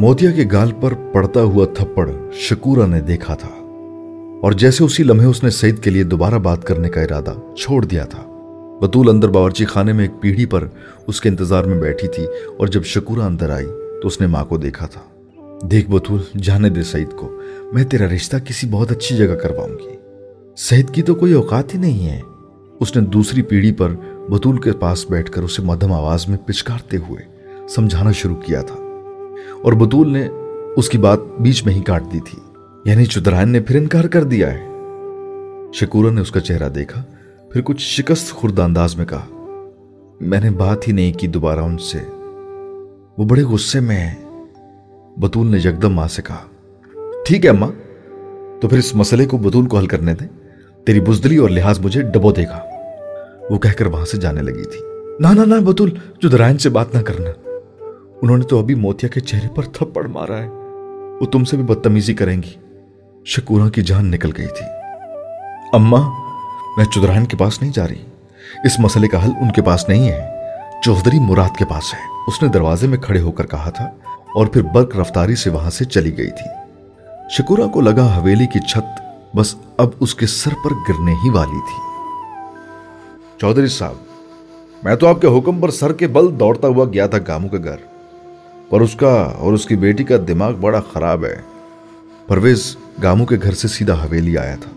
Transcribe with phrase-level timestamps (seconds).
[0.00, 3.48] موتیا کے گال پر پڑتا ہوا تھپڑ شکورا نے دیکھا تھا
[4.42, 7.84] اور جیسے اسی لمحے اس نے سعید کے لیے دوبارہ بات کرنے کا ارادہ چھوڑ
[7.84, 8.22] دیا تھا۔
[8.82, 10.68] بطول اندر باورچی خانے میں ایک پیڑھی پر
[11.06, 12.24] اس کے انتظار میں بیٹھی تھی
[12.58, 13.66] اور جب شکورا اندر آئی
[14.02, 15.00] تو اس نے ماں کو دیکھا تھا۔
[15.62, 17.40] دیکھ بطول، جانے دے سعید کو۔
[17.72, 19.96] میں تیرا رشتہ کسی بہت اچھی جگہ کرواؤں گی۔
[20.56, 22.20] سعید کی تو کوئی اوقات ہی نہیں ہے۔
[22.80, 23.90] اس نے دوسری پیڑھی پر
[24.30, 27.22] بطول کے پاس بیٹھ کر اسے مدھم آواز میں پچکارتے ہوئے
[27.68, 28.89] سمجھانا شروع کیا تھا۔
[29.62, 30.28] اور بطول نے
[30.76, 32.38] اس کی بات بیچ میں ہی کاٹ دی تھی۔
[32.84, 34.66] یعنی چترائن نے پھر انکار کر دیا ہے۔
[35.72, 37.02] شکورا نے اس کا چہرہ دیکھا،
[37.50, 39.26] پھر کچھ شکست خورد انداز میں کہا،
[40.20, 41.98] میں نے بات ہی نہیں کی دوبارہ ان سے۔
[43.18, 44.46] وہ بڑے غصے میں ہیں۔
[45.20, 46.44] بطول نے جگدم ماں سے کہا،
[47.26, 47.70] ٹھیک ہے اماں
[48.60, 50.28] تو پھر اس مسئلے کو بطول کو حل کرنے دیں۔
[50.86, 52.58] تیری بزدلی اور لحاظ مجھے ڈبو دے گا۔
[53.50, 54.80] وہ کہہ کر وہاں سے جانے لگی تھی۔
[55.20, 57.49] نہ نہ بطول جو درائن سے بات نہ کرنا۔
[58.22, 60.48] انہوں نے تو ابھی موتیا کے چہرے پر تھپڑ مارا ہے۔
[61.20, 62.54] وہ تم سے بھی بدتمیزی کریں گی۔
[63.24, 64.66] شکورا کی جان نکل گئی تھی۔
[65.72, 66.10] اماں،
[66.76, 68.04] میں چودرائن کے پاس نہیں جا رہی۔
[68.64, 70.28] اس مسئلے کا حل ان کے پاس نہیں ہے۔
[70.82, 73.84] چودھری مراد کے پاس ہے۔ اس نے دروازے میں کھڑے ہو کر کہا تھا
[74.34, 76.50] اور پھر برق رفتاری سے وہاں سے چلی گئی تھی۔
[77.30, 79.02] شکورا کو لگا حویلی کی چھت،
[79.36, 82.08] بس اب اس کے سر پر گرنے ہی والی تھی۔
[83.38, 83.94] چودھری صاحب،
[84.82, 87.58] میں تو آپ کے حکم پر سر کے بل دوڑتا ہوا گیا تھا گاموں کے
[87.58, 87.89] گھر۔
[88.70, 91.36] پر اس کا اور اس کی بیٹی کا دماغ بڑا خراب ہے۔
[92.26, 94.70] پرویز گاموں کے گھر سے سیدھا حویلی آیا تھا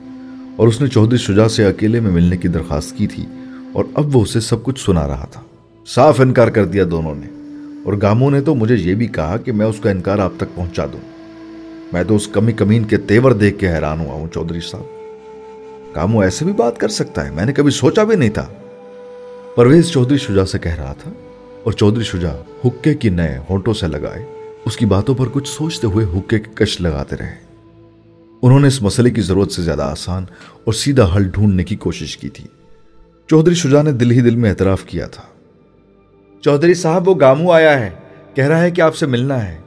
[0.56, 3.26] اور اس نے چودھری شجا سے اکیلے میں ملنے کی درخواست کی تھی
[3.74, 5.42] اور اب وہ اسے سب کچھ سنا رہا تھا۔
[5.88, 7.28] صاف انکار کر دیا دونوں نے
[7.86, 10.56] اور گاموں نے تو مجھے یہ بھی کہا کہ میں اس کا انکار آپ تک
[10.56, 11.00] پہنچا دوں۔
[11.94, 14.84] میں تو اس کمی کمین کے تیور دیکھ کے حیران ہوا ہوں چودھری صاحب۔
[15.96, 18.46] گاموں ایسے بھی بات کر سکتا ہے؟ میں نے کبھی سوچا بھی نہیں تھا۔
[19.56, 21.12] پرویز چودھری شجا سے کہہ رہا تھا
[21.64, 22.30] اور چودھری شجا
[22.66, 24.25] حکے کی نئے ہونٹوں سے لگائے،
[24.66, 27.36] اس کی باتوں پر کچھ سوچتے ہوئے حکے کے کش لگاتے رہے۔
[28.42, 30.25] انہوں نے اس مسئلے کی ضرورت سے زیادہ آسان
[30.64, 32.44] اور سیدھا حل ڈھونڈنے کی کوشش کی تھی۔
[33.28, 35.23] چودھری شجا نے دل ہی دل میں اعتراف کیا تھا۔
[36.41, 37.90] چودھری صاحب، وہ گامو آیا ہے۔
[38.35, 39.57] کہہ رہا ہے کہ آپ سے ملنا ہے۔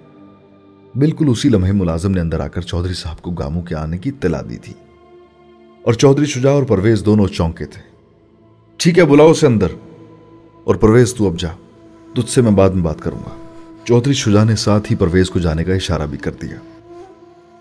[0.94, 4.10] بالکل اسی لمحے ملازم نے اندر آ کر چودھری صاحب کو گامو کے آنے کی
[4.10, 4.74] اطلاع دی تھی۔
[5.82, 7.82] اور چودھری شجا اور پرویز دونوں چونکے تھے۔
[8.76, 9.66] ٹھیک ہے، بلاؤ اسے اندر۔
[10.64, 11.65] اور پرویز تو اب جا۔
[12.16, 13.36] تجھ سے میں بعد میں بات کروں گا۔
[13.84, 16.56] چودھری شجا نے ساتھ ہی پرویز کو جانے کا اشارہ بھی کر دیا۔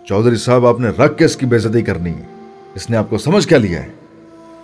[0.07, 2.23] چودھری صاحب، آپ نے رکھ کے اس کی بےزتی کرنی ہے۔
[2.75, 3.89] اس نے آپ کو سمجھ کیا لیا ہے؟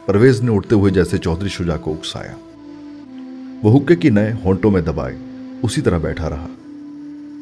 [0.06, 2.36] پرویز نے اٹھتے ہوئے جیسے چودھری شجا کو اکسایا۔
[3.64, 5.16] وہ حکے کی نئے ہونٹوں میں دبائے،
[5.64, 6.48] اسی طرح بیٹھا رہا۔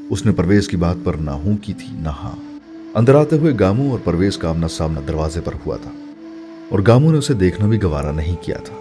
[0.09, 2.57] اس نے پرویز کی بات پر نہ ہوں کی تھی، نہ ہاں۔
[2.95, 5.91] اندر آتے ہوئے گاموں اور پرویز کا آمنا سامنا دروازے پر ہوا تھا۔
[6.69, 8.75] اور گاموں نے اسے دیکھنا بھی گوارا نہیں کیا تھا۔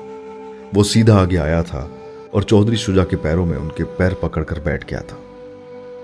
[0.74, 1.88] وہ سیدھا آگے آیا تھا۔
[2.30, 5.16] اور چودھری شجا کے پیروں میں ان کے پیر پکڑ کر بیٹھ گیا تھا۔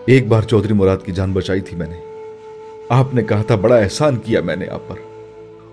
[0.07, 1.97] ایک بار چودھری مراد کی جان بچائی تھی میں نے۔
[2.89, 4.95] آپ نے کہا تھا، بڑا احسان کیا میں نے آپ پر۔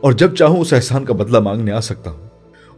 [0.01, 2.27] اور جب چاہوں اس احسان کا بدلہ مانگنے آ سکتا ہوں۔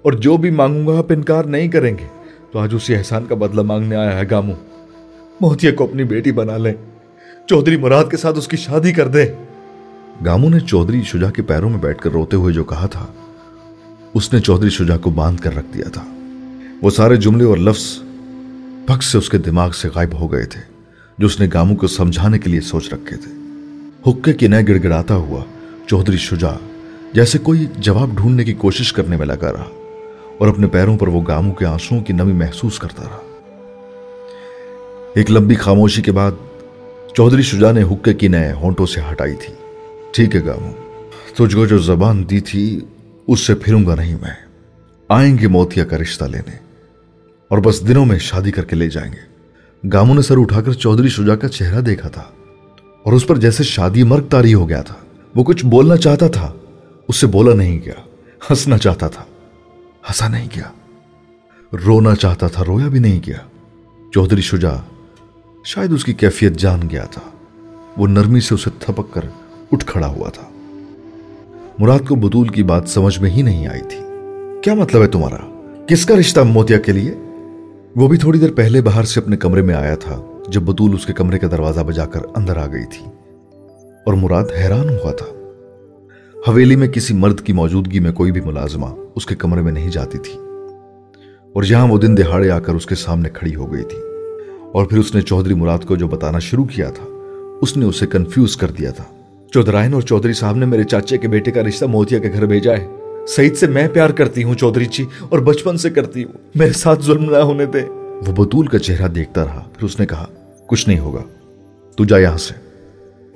[0.02, 2.08] اور جو بھی مانگوں گا، آپ انکار نہیں کریں گے۔
[2.52, 4.56] تو آج اسی احسان کا بدلہ مانگنے آیا ہے گاموں
[5.42, 6.74] موتیا کو اپنی بیٹی بنا لیں۔
[7.48, 9.26] چودھری مراد کے ساتھ اس کی شادی کر دے
[10.26, 13.06] گاموں نے چودھری شجا کے پیروں میں بیٹھ کر روتے ہوئے جو کہا تھا،
[14.14, 16.04] اس نے چودھری شجا کو باندھ کر رکھ دیا تھا۔
[16.82, 17.84] وہ سارے جملے اور لفظ
[18.86, 20.62] پک سے اس کے دماغ سے غائب ہو گئے تھے،
[21.18, 23.32] جو اس نے گاموں کو سمجھانے کے لیے سوچ رکھے تھے۔
[24.08, 25.44] حکے کی نئے گڑ گڑاتا ہوا
[25.88, 26.52] چودھری شجا
[27.14, 29.70] جیسے کوئی جواب ڈھونڈنے کی کوشش کرنے میں لگا رہا
[30.38, 33.20] اور اپنے پیروں پر وہ گاموں کے آنسوں کی نمی محسوس کرتا رہا۔
[35.16, 36.32] ایک لمبی خاموشی کے بعد
[37.16, 39.54] چودھری شجا نے حکے کی نئے ہونٹوں سے ہٹائی تھی۔
[40.12, 40.74] ٹھیک ہے گاموں،
[41.36, 42.80] تجھ کو جو زبان دی تھی،
[43.28, 44.53] اس سے پھروں گا نہیں میں۔
[45.10, 46.58] آئیں گے موتیا کا رشتہ لینے
[47.48, 49.34] اور بس دنوں میں شادی کر کے لے جائیں گے۔
[49.94, 52.24] گاموں نے سر اٹھا کر چودھری شجا کا چہرہ دیکھا تھا
[53.04, 54.96] اور اس پر جیسے شادی مرگ تاری ہو گیا تھا۔
[55.36, 56.54] وہ کچھ بولنا چاہتا تھا،
[57.08, 58.02] اس سے بولا نہیں گیا،
[58.50, 59.24] ہنسنا چاہتا تھا۔
[60.10, 60.72] ہنسا نہیں گیا،
[61.86, 63.38] رونا چاہتا تھا، رویا بھی نہیں گیا۔
[64.14, 64.74] چودھری شجا
[65.66, 67.22] شاید اس کی کیفیت جان گیا تھا۔
[67.98, 69.22] وہ نرمی سے اسے تھپک کر
[69.72, 70.44] اٹھ کھڑا ہوا تھا۔
[71.80, 74.03] مراد کو بدول کی بات سمجھ میں ہی نہیں آئی تھی۔
[74.64, 75.38] کیا مطلب ہے تمہارا؟
[75.88, 77.16] کس کا رشتہ موتیا کے لیے؟
[77.96, 81.06] وہ بھی تھوڑی دیر پہلے باہر سے اپنے کمرے میں آیا تھا، جب بطول اس
[81.06, 83.06] کے کمرے کا دروازہ بجا کر اندر آ گئی تھی
[84.06, 85.26] اور مراد حیران ہوا تھا۔
[86.48, 89.90] حویلی میں کسی مرد کی موجودگی میں کوئی بھی ملازمہ اس کے کمرے میں نہیں
[89.90, 90.34] جاتی تھی
[91.54, 93.98] اور جہاں وہ دن دہاڑے آ کر اس کے سامنے کھڑی ہو گئی تھی۔
[94.74, 97.06] اور پھر اس نے چودھری مراد کو جو بتانا شروع کیا تھا،
[97.62, 99.04] اس نے اسے کنفیوز کر دیا تھا۔
[99.54, 102.74] چودھرائن اور چودھری صاحب نے میرے چاچے کے بیٹے کا رشتہ موتیا کے گھر بھیجا
[102.74, 106.72] ہے۔ سعید سے میں پیار کرتی ہوں چودھری جی اور بچپن سے کرتی ہوں۔ میرے
[106.72, 107.82] ساتھ ظلم نہ ہونے دے۔
[108.28, 110.26] وہ بطول کا چہرہ دیکھتا رہا پھر اس نے کہا
[110.68, 111.22] کچھ نہیں ہوگا۔
[111.96, 112.54] تو جا یہاں سے۔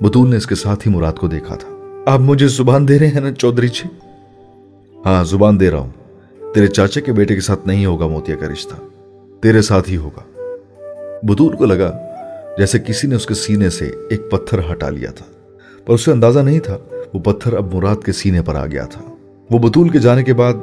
[0.00, 3.08] بطول نے اس کے ساتھ ہی مراد کو دیکھا تھا۔ آپ مجھے زبان دے رہے
[3.08, 3.88] ہیں نا چودھری جی؟
[5.04, 5.90] ہاں زبان دے رہا ہوں۔
[6.54, 8.74] تیرے چاچے کے بیٹے کے ساتھ نہیں ہوگا موتیا کا رشتہ۔
[9.40, 10.22] تیرے ساتھ ہی ہوگا۔
[11.22, 11.98] بطول کو لگا
[12.58, 15.24] جیسے کسی نے اس کے سینے سے ایک پتھر ہٹا لیا تھا۔
[15.86, 16.78] پر اسے اندازہ نہیں تھا
[17.14, 19.00] وہ پتھر اب مراد کے سینے پر آ گیا تھا۔
[19.50, 20.54] وہ بطول کے جانے کے بعد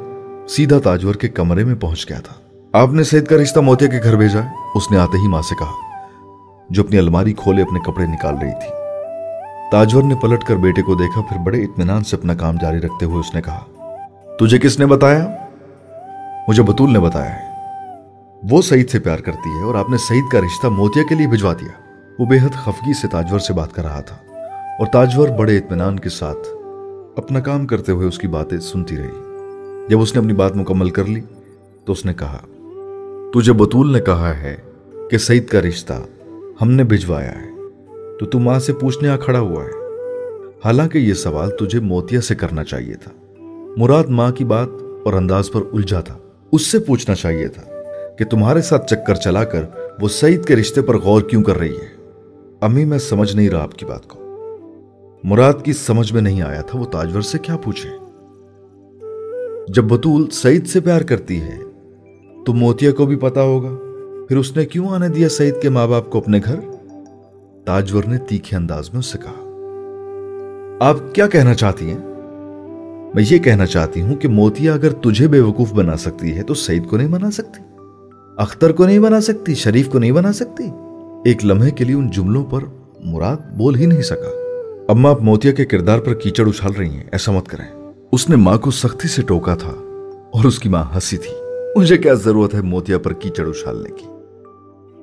[0.48, 2.34] سیدھا تاجور کے کمرے میں پہنچ گیا تھا۔
[2.72, 4.40] آپ نے سید کا رشتہ موتیا کے گھر بھیجا
[4.74, 5.72] اس نے آتے ہی ماں سے کہا،
[6.70, 8.70] جو اپنی الماری کھولے اپنے کپڑے نکال رہی تھی۔
[9.70, 13.06] تاجور نے پلٹ کر بیٹے کو دیکھا، پھر بڑے اطمینان سے اپنا کام جاری رکھتے
[13.06, 13.64] ہوئے اس نے کہا،
[14.40, 15.26] تجھے کس نے بتایا؟
[16.48, 17.44] مجھے بطول نے بتایا ہے۔
[18.50, 21.26] وہ سعید سے پیار کرتی ہے اور آپ نے سعید کا رشتہ موتیا کے لیے
[21.26, 21.72] بھجوا دیا۔
[22.18, 24.16] وہ بے حد خفگی سے تاجور سے بات کر رہا تھا
[24.78, 26.55] اور تاجور بڑے اطمینان کے ساتھ
[27.16, 29.36] اپنا کام کرتے ہوئے اس کی باتیں سنتی رہی۔
[29.88, 31.20] جب اس نے اپنی بات مکمل کر لی
[31.84, 32.38] تو اس نے کہا،
[33.34, 34.56] تجھے بطول نے کہا ہے
[35.10, 35.92] کہ سعید کا رشتہ
[36.62, 37.50] ہم نے بھجوایا ہے،
[38.20, 39.70] تو تو ماں سے پوچھنے آ کھڑا ہوا ہے۔
[40.64, 43.10] حالانکہ یہ سوال تجھے موتیا سے کرنا چاہیے تھا۔
[43.76, 44.68] مراد ماں کی بات
[45.04, 46.18] اور انداز پر الجھا تھا۔
[46.52, 47.62] اس سے پوچھنا چاہیے تھا
[48.18, 49.62] کہ تمہارے ساتھ چکر چلا کر
[50.00, 52.10] وہ سعید کے رشتے پر غور کیوں کر رہی ہے۔
[52.60, 54.25] امی، میں سمجھ نہیں رہا آپ کی بات کو۔
[55.26, 57.90] مراد کی سمجھ میں نہیں آیا تھا وہ تاجور سے کیا پوچھے
[59.68, 61.58] جب بطول سعید سے پیار کرتی ہے،
[62.46, 63.68] تو موتیا کو بھی پتا ہوگا۔
[64.28, 66.60] پھر اس نے کیوں آنے دیا سعید کے ماں باپ کو اپنے گھر؟
[67.64, 69.42] تاجور نے تیکھے انداز میں اس سے کہا۔
[70.80, 71.98] آپ کیا کہنا چاہتی ہیں؟
[73.14, 76.54] میں یہ کہنا چاہتی ہوں کہ موتیا اگر تجھے بے وقوف بنا سکتی ہے تو
[76.54, 77.60] سعید کو نہیں بنا سکتی۔
[78.36, 80.64] اختر کو نہیں بنا سکتی، شریف کو نہیں بنا سکتی۔
[81.24, 82.60] ایک لمحے کے لیے ان جملوں پر
[83.04, 84.45] مراد بول ہی نہیں سکا۔
[84.88, 88.36] اما آپ موتیا کے کردار پر کیچڑ اچھال رہی ہیں، ایسا مت کریں۔ اس نے
[88.36, 89.70] ماں کو سختی سے ٹوکا تھا
[90.32, 91.34] اور اس کی ماں ہنسی تھی۔
[91.76, 94.06] مجھے کیا ضرورت ہے موتیا پر کیچڑ اچھالنے کی؟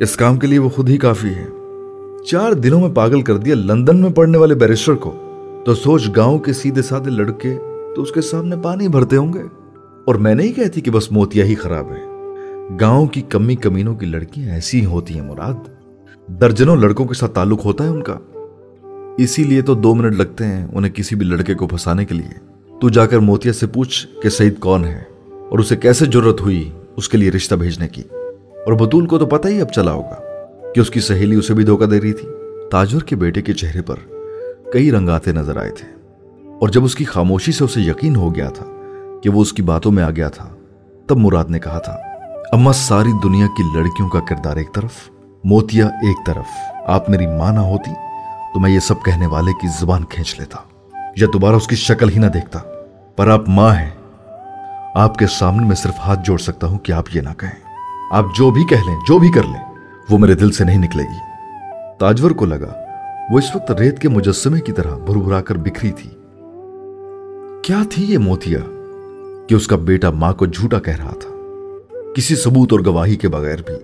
[0.04, 1.46] اس کام کے لیے وہ خود ہی کافی ہے
[2.26, 5.14] چار دنوں میں پاگل کر دیا لندن میں پڑھنے والے بیرسٹر کو۔
[5.66, 7.58] تو سوچ گاؤں کے سیدھے سادے لڑکے
[7.96, 9.42] تو اس کے سامنے پانی بھرتے ہوں گے؟
[10.06, 12.02] اور میں نہیں کہتی کہ بس موتیا ہی خراب ہے۔
[12.82, 15.54] گاؤں کی کمی کمینوں کی لڑکیاں ایسی ہی ہوتی ہیں مراد۔
[16.28, 18.18] درجنوں لڑکوں کے ساتھ تعلق ہوتا ہے ان کا۔
[19.18, 22.54] اسی لیے تو دو منٹ لگتے ہیں انہیں کسی بھی لڑکے کو پھنسانے کے لیے۔
[22.82, 25.04] تو جا کر موتیا سے پوچھ کہ سعید کون ہے
[25.50, 28.04] اور اسے کیسے ضرورت ہوئی اس کے لیے رشتہ بھیجنے کی۔
[28.66, 30.16] اور بطول کو تو پتہ ہی اب چلا ہوگا
[30.76, 32.28] کہ اس کی سہیلی اسے بھی دھوکہ دے رہی تھی۔
[32.72, 33.96] تاجور کے بیٹے کے چہرے پر
[34.74, 35.88] کئی رنگ آتے نظر آئے تھے۔
[36.62, 38.66] اور جب اس کی خاموشی سے اسے یقین ہو گیا تھا
[39.24, 40.50] کہ وہ اس کی باتوں میں آ گیا تھا،
[41.08, 41.94] تب مراد نے کہا تھا،
[42.52, 44.92] اما ساری دنیا کی لڑکیوں کا کردار ایک طرف
[45.44, 47.92] موتیا ایک طرف، آپ میری ماں نہ ہوتی۔
[48.54, 50.58] تو میں یہ سب کہنے والے کی زبان کھینچ لیتا
[51.18, 52.60] یا دوبارہ اس کی شکل ہی نہ دیکھتا
[53.16, 53.90] پر آپ ماں ہیں
[54.96, 57.74] آپ کے سامنے میں صرف ہاتھ جوڑ سکتا ہوں کہ آپ یہ نہ کہیں
[58.12, 59.74] آپ جو بھی کہہ لیں، جو بھی کر لیں،
[60.10, 61.20] وہ میرے دل سے نہیں نکلے گی۔
[62.00, 62.74] تاجور کو لگا،
[63.30, 66.10] وہ اس وقت ریت کے مجسمے کی طرح بھر بھرا کر بکھری تھی۔
[67.64, 68.60] کیا تھی یہ موتیا
[69.48, 71.30] کہ اس کا بیٹا ماں کو جھوٹا کہہ رہا تھا؟
[72.16, 73.76] کسی ثبوت اور گواہی کے بغیر بھی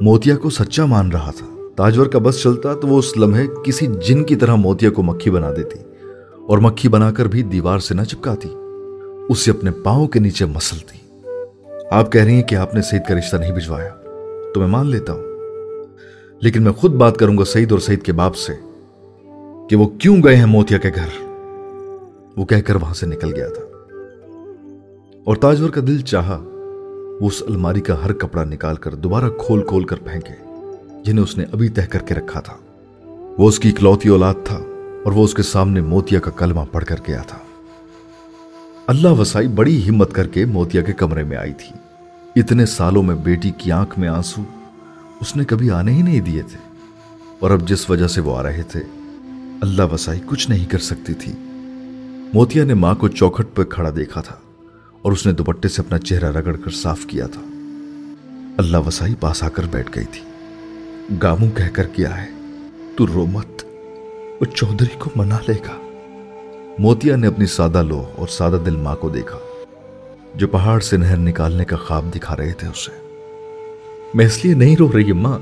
[0.00, 3.86] موتیا کو سچا مان رہا تھا۔ تاجور کا بس چلتا تو وہ اس لمحے کسی
[3.86, 5.78] جن کی طرح موتیا کو مکھی بنا دیتی
[6.48, 8.48] اور مکھی بنا کر بھی دیوار سے نہ چپکاتی
[9.28, 10.98] اسے اپنے پاؤں کے نیچے مسلتی۔
[11.90, 13.90] آپ کہہ رہی ہیں کہ آپ نے سعید کا رشتہ نہیں بھجوایا،
[14.54, 15.22] تو میں مان لیتا ہوں۔
[16.40, 18.52] لیکن میں خود بات کروں گا سعید اور سعید کے باپ سے
[19.70, 21.24] کہ وہ کیوں گئے ہیں موتیا کے گھر۔
[22.36, 23.62] وہ کہہ کر وہاں سے نکل گیا تھا۔
[25.24, 26.44] اور تاجور کا دل چاہا
[27.20, 30.45] وہ اس الماری کا ہر کپڑا نکال کر دوبارہ کھول کھول کر پھینکے۔
[31.06, 32.56] جنہیں اس نے ابھی تہ کر کے رکھا تھا۔
[33.38, 34.56] وہ اس کی اکلوتی اولاد تھا
[35.04, 37.38] اور وہ اس کے سامنے موتیا کا کلمہ پڑھ کر گیا تھا۔
[38.86, 41.78] اللہ وسائی بڑی ہمت کر کے موتیا کے کمرے میں آئی تھی۔
[42.40, 44.42] اتنے سالوں میں بیٹی کی آنکھ میں آنسو
[45.20, 46.58] اس نے کبھی آنے ہی نہیں دیے تھے۔
[47.38, 48.80] اور اب جس وجہ سے وہ آ رہے تھے،
[49.60, 51.32] اللہ وسائی کچھ نہیں کر سکتی تھی۔
[52.34, 54.36] موتیا نے ماں کو چوکھٹ پہ کھڑا دیکھا تھا
[55.02, 57.40] اور اس نے دوپٹے سے اپنا چہرہ رگڑ کر صاف کیا تھا۔
[58.58, 60.35] اللہ وسائی پاس آ کر بیٹھ گئی تھی۔
[61.22, 62.28] گاموں کہہ کر کیا ہے،
[62.96, 63.64] تو رو مت،
[64.40, 65.76] وہ چودھری کو منا لے گا۔
[66.78, 69.38] موتیا نے اپنی سادہ لو اور سادہ دل ماں کو دیکھا،
[70.34, 72.96] جو پہاڑ سے نہر نکالنے کا خواب دکھا رہے تھے اسے۔
[74.14, 75.38] میں اس لیے نہیں رو رہی ماں،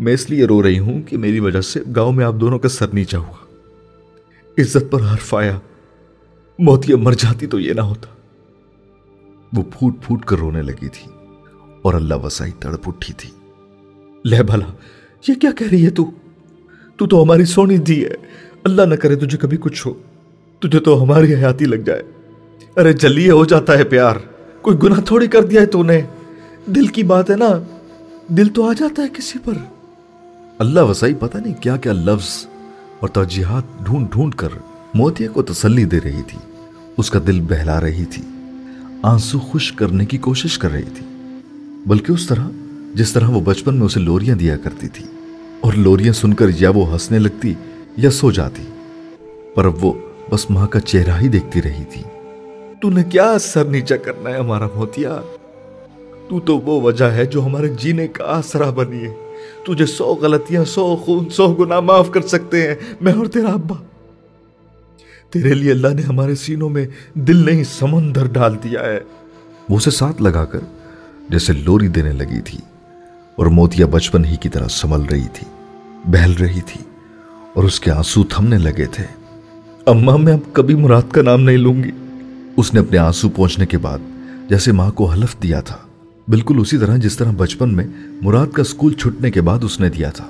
[0.00, 2.68] میں اس لیے رو رہی ہوں کہ میری وجہ سے گاؤں میں آپ دونوں کا
[2.68, 3.46] سر نیچا ہوا۔
[4.58, 5.58] عزت پر حرف آیا،
[6.58, 8.08] موتیا مر جاتی تو یہ نہ ہوتا۔
[9.52, 11.10] وہ پھوٹ پھوٹ کر رونے لگی تھی
[11.82, 13.30] اور اللہ وسائی تڑپ اٹھی تھی۔
[14.24, 14.66] لہ بھلا،
[15.28, 16.10] یہ کیا کہہ رہی ہے تو؟
[16.96, 18.14] تو تو ہماری سونی دی ہے۔
[18.64, 19.94] اللہ نہ کرے تجھے کبھی کچھ ہو۔
[20.58, 22.02] تجھے تو ہماری حیاتی لگ جائے۔
[22.76, 24.16] ارے جلیے ہو جاتا ہے پیار۔
[24.62, 26.00] کوئی گناہ تھوڑی کر دیا ہے تو نے۔
[26.66, 27.62] دل کی بات ہے نا۔
[28.28, 29.52] دل تو آ جاتا ہے کسی پر۔
[30.58, 32.46] اللہ وسائی پتہ نہیں کیا کیا لفظ
[33.00, 34.48] اور توجیحات ڈھونڈ ڈھونڈ کر
[34.94, 36.38] موتیا کو تسلی دے رہی تھی۔
[36.96, 38.22] اس کا دل بہلا رہی تھی۔
[39.02, 41.06] آنسو خوش کرنے کی کوشش کر رہی تھی۔
[41.86, 42.48] بلکہ اس طرح
[42.94, 45.04] جس طرح وہ بچپن میں اسے لوریاں دیا کرتی تھی
[45.60, 47.54] اور لوریاں سن کر یا وہ ہنسنے لگتی
[47.96, 48.62] یا سو جاتی،
[49.54, 49.92] پر اب وہ
[50.30, 52.02] بس ماں کا چہرہ ہی دیکھتی رہی تھی۔
[52.82, 55.20] تو نے کیا سر نیچا کرنا ہے ہمارا موتیا؟
[56.28, 59.14] تو تو وہ وجہ ہے جو ہمارے جینے کا آسرا بنی ہے۔
[59.66, 63.76] تجھے سو غلطیاں، سو خون، سو گنا معاف کر سکتے ہیں، میں اور تیرا ابا۔
[65.30, 69.00] تیرے لیے اللہ نے ہمارے سینوں میں دل نہیں، سمندر ڈال دیا ہے۔
[69.68, 70.60] وہ اسے ساتھ لگا کر
[71.28, 72.58] جیسے لوری دینے لگی تھی۔
[73.38, 75.46] اور موتیا بچپن ہی کی طرح سمل رہی تھی،
[76.04, 76.80] بہل رہی تھی،
[77.54, 79.04] اور اس کے آنسو تھمنے لگے تھے۔
[79.86, 81.90] اما میں اب کبھی مراد کا نام نہیں لوں گی۔
[82.56, 83.98] اس نے اپنے آنسو پہنچنے کے بعد
[84.50, 85.76] جیسے ماں کو حلف دیا تھا،
[86.28, 87.86] بالکل اسی طرح جس طرح بچپن میں
[88.22, 90.24] مراد کا سکول چھٹنے کے بعد اس نے دیا تھا۔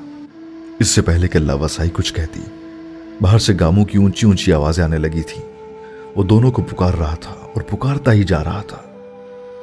[0.79, 2.41] اس سے پہلے کہ اللہ وسائی کچھ کہتی،
[3.21, 5.43] باہر سے گاموں کی اونچی اونچی آوازیں آنے لگی تھی
[6.17, 8.77] وہ دونوں کو پکار رہا تھا اور پکارتا ہی جا رہا تھا۔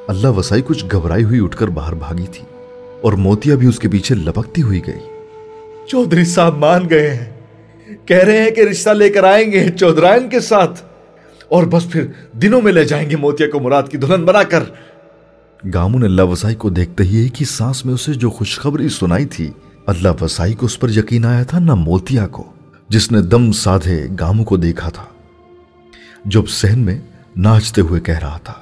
[0.07, 2.54] اللہ وسائی کچھ گھبرائی ہوئی اٹھ کر باہر بھاگی تھی۔
[3.01, 4.99] اور موتیا بھی اس کے پیچھے لپکتی ہوئی گئی۔
[5.87, 7.35] چودھری صاحب مان گئے ہیں۔
[8.05, 10.83] کہہ رہے ہیں کہ رشتہ لے کر آئیں گے چودھرائن کے ساتھ۔
[11.49, 14.63] اور بس پھر دنوں میں لے جائیں گے موتیا کو مراد کی دلہن بنا کر۔
[15.73, 19.25] گاموں نے اللہ وسائی کو دیکھتے ہی ایک ہی سانس میں اسے جو خوشخبری سنائی
[19.25, 19.51] تھی،
[19.85, 22.43] اللہ وسائی کو اس پر یقین آیا تھا، نہ موتیا کو،
[22.89, 25.05] جس نے دم سادھے گاموں کو دیکھا تھا۔
[26.25, 26.99] جب سہن میں
[27.37, 28.53] ناچتے ہوئے کہہ رہا تھا۔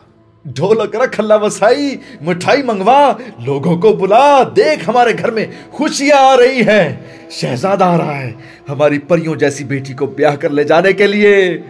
[0.45, 3.13] ڈھولک رکھ اللہ وسائی، مٹھائی منگوا،
[3.45, 6.95] لوگوں کو بلا، دیکھ ہمارے گھر میں خوشیاں آ رہی ہیں۔
[7.31, 8.33] شہزادہ آ رہا ہے،
[8.69, 11.62] ہماری پریوں جیسی بیٹی کو بیاہ کر لے جانے کے لیے۔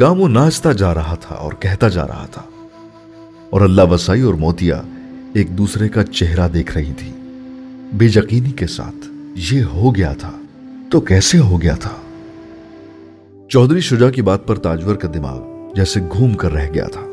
[0.00, 2.42] گامو ناچتا جا رہا تھا اور کہتا جا رہا تھا۔
[3.50, 4.82] اور اللہ وسائی اور موتیا
[5.34, 7.12] ایک دوسرے کا چہرہ دیکھ رہی تھی
[7.92, 10.32] بے یقینی کے ساتھ یہ ہو گیا تھا۔
[10.90, 11.96] تو کیسے ہو گیا تھا؟
[13.48, 17.07] چودھری شجا کی بات پر تاجور کا دماغ جیسے گھوم کر رہ گیا تھا۔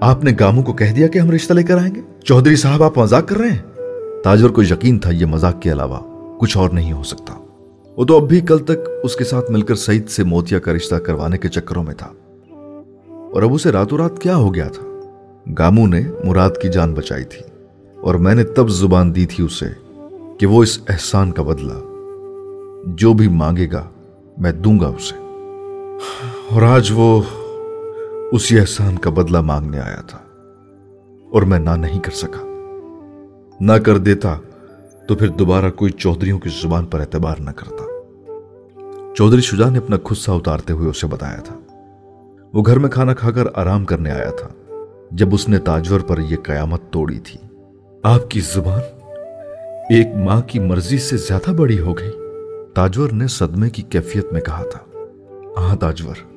[0.00, 2.82] آپ نے گاموں کو کہہ دیا کہ ہم رشتہ لے کر آئیں گے؟ چودھری صاحب،
[2.82, 3.58] آپ مزاق کر رہے ہیں؟
[4.24, 5.98] تاجور کو یقین تھا یہ مزاق کے علاوہ
[6.38, 7.34] کچھ اور نہیں ہو سکتا۔
[7.96, 10.72] وہ تو اب بھی کل تک اس کے ساتھ مل کر سعید سے موتیا کا
[10.72, 12.12] رشتہ کروانے کے چکروں میں تھا۔
[13.32, 15.00] اور اب اسے راتوں رات کیا ہو گیا تھا؟
[15.58, 17.40] گامو نے مراد کی جان بچائی تھی۔
[18.00, 19.66] اور میں نے تب زبان دی تھی اسے
[20.38, 21.72] کہ وہ اس احسان کا بدلہ
[22.86, 23.84] جو بھی مانگے گا،
[24.38, 25.14] میں دوں گا اسے۔
[26.50, 27.22] اور آج وہ
[28.32, 30.18] اسی احسان کا بدلہ مانگنے آیا تھا
[31.32, 32.40] اور میں نہ نہیں کر سکا۔
[33.60, 34.36] نہ کر دیتا
[35.08, 37.84] تو پھر دوبارہ کوئی چودھریوں کی زبان پر اعتبار نہ کرتا۔
[39.14, 41.58] چودھری شجا نے اپنا خود سا اتارتے ہوئے اسے بتایا تھا۔
[42.52, 44.48] وہ گھر میں کھانا کھا کر آرام کرنے آیا تھا
[45.10, 47.38] جب اس نے تاجور پر یہ قیامت توڑی تھی۔
[48.02, 48.80] آپ کی زبان
[49.90, 52.12] ایک ماں کی مرضی سے زیادہ بڑی ہو گئی۔
[52.74, 54.98] تاجور نے صدمے کی کیفیت میں کہا تھا
[55.60, 56.35] ہاں تاجور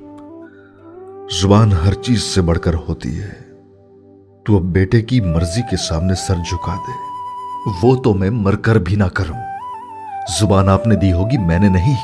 [1.31, 3.31] زبان ہر چیز سے بڑھ کر ہوتی ہے۔
[4.45, 6.91] تو اب بیٹے کی مرضی کے سامنے سر جھکا دے۔
[7.83, 9.35] وہ تو میں مر کر بھی نہ کروں۔
[10.39, 11.95] زبان آپ نے دی ہوگی، میں نے نہیں۔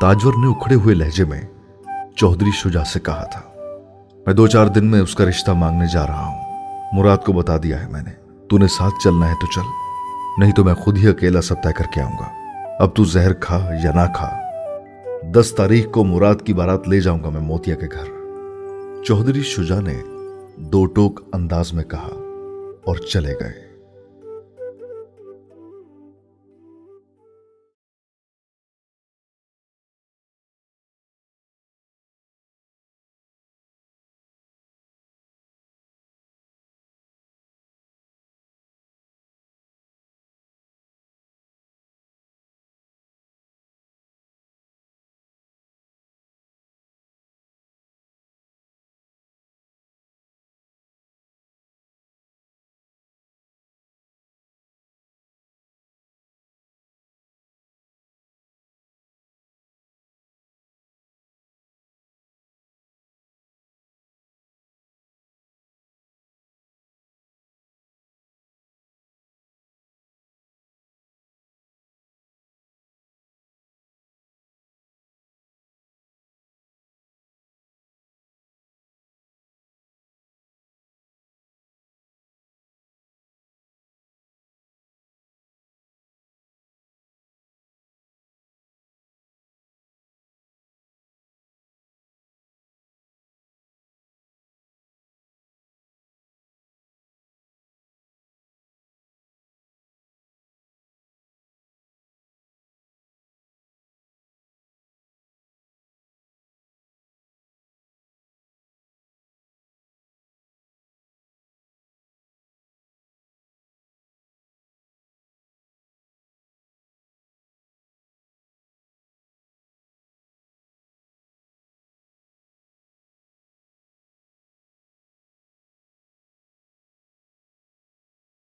[0.00, 1.42] تاجور نے اکھڑے ہوئے لہجے میں
[2.16, 3.40] چودھری شجا سے کہا تھا۔
[4.26, 6.42] میں دو چار دن میں اس کا رشتہ مانگنے جا رہا ہوں۔
[6.92, 8.10] مراد کو بتا دیا ہے میں نے۔
[8.48, 9.66] تو نے ساتھ چلنا ہے تو چل۔
[10.38, 12.28] نہیں تو میں خود ہی اکیلا سب طے کر کے آؤں گا۔
[12.78, 14.38] اب تو زہر کھا یا نہ کھا۔
[15.34, 18.15] دس تاریخ کو مراد کی بارات لے جاؤں گا میں موتیا کے گھر۔
[19.04, 20.02] چودھری شجا نے
[20.56, 22.10] دو ٹوک انداز میں کہا
[22.84, 23.65] اور چلے گئے۔